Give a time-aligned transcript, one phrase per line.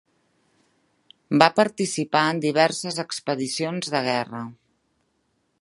[1.43, 4.45] Va participar en diverses expedicions de guerra.